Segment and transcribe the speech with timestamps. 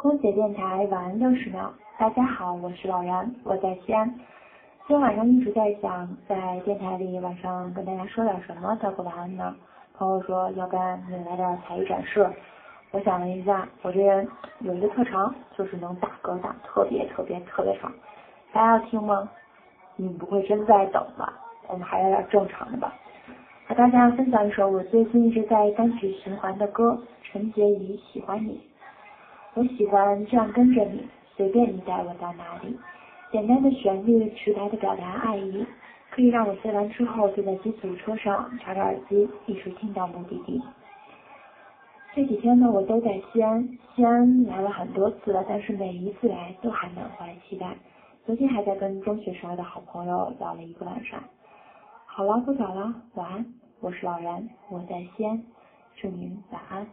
[0.00, 4.08] 空姐电台晚安六十秒，大家好，我是老然，我在西安。
[4.86, 9.54] 今天晚上一直在想，在电台里晚上跟大家说点什么道个晚安呢？
[9.92, 12.26] 朋友说，要不然你来点才艺展示。
[12.92, 14.26] 我想了一下，我这人
[14.60, 17.92] 有一个特长，就是能打歌打特别特别特别爽。
[18.54, 19.28] 大家要听吗？
[19.96, 21.30] 你不会真在等吧？
[21.68, 22.94] 我们还来点正常的吧。
[23.66, 28.54] 和大家分享一首我最近一直在单曲循环的歌，陈洁仪《喜欢你》。
[29.54, 31.04] 我喜欢这样跟着你，
[31.36, 32.78] 随便你带我到哪里。
[33.32, 35.66] 简单的旋律，直白的表达爱意，
[36.10, 40.62] 可以让我飞完之后坐在机组车上，插着耳机，一直听到目的地。
[42.14, 47.76] 这几天呢，我都在西安，西安来了很多次了，但是每一次来都还满怀期待。
[48.24, 51.20] 昨天还在跟中学时候的好朋友聊了一个晚上。
[52.06, 53.44] 好了，不早了，晚安。
[53.80, 55.42] 我是老然，我在西安，
[55.96, 56.86] 祝您晚安。